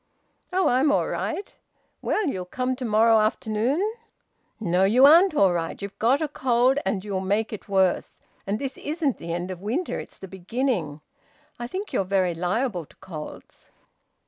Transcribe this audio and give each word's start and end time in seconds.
"Oh! 0.51 0.67
I'm 0.67 0.91
all 0.91 1.07
right. 1.07 1.53
Well, 2.01 2.25
you'll 2.25 2.43
come 2.45 2.75
to 2.77 2.85
morrow 2.85 3.19
afternoon?" 3.19 3.93
"No, 4.59 4.83
you 4.83 5.05
aren't 5.05 5.35
all 5.35 5.53
right. 5.53 5.79
You've 5.79 5.99
got 5.99 6.23
a 6.23 6.27
cold 6.27 6.79
and 6.87 7.05
you'll 7.05 7.19
make 7.19 7.53
it 7.53 7.69
worse, 7.69 8.19
and 8.47 8.57
this 8.57 8.79
isn't 8.79 9.19
the 9.19 9.31
end 9.31 9.51
of 9.51 9.61
winter, 9.61 9.99
it's 9.99 10.17
the 10.17 10.27
beginning; 10.27 11.01
I 11.59 11.67
think 11.67 11.93
you're 11.93 12.03
very 12.03 12.33
liable 12.33 12.87
to 12.87 12.95
colds." 12.95 13.69